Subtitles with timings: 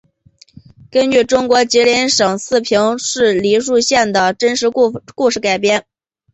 [0.89, 5.85] 根据中国吉林省四平市梨树县的真实故事改编。